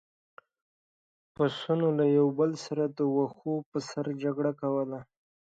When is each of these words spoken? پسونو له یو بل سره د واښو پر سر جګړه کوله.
پسونو 1.35 1.87
له 1.97 2.05
یو 2.17 2.27
بل 2.39 2.51
سره 2.65 2.83
د 2.97 2.99
واښو 3.15 3.53
پر 3.69 3.79
سر 3.89 4.05
جګړه 4.23 4.51
کوله. 4.61 4.99